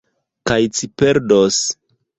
Kaj 0.51 0.57
ci 0.79 0.91
perdos. 1.03 1.65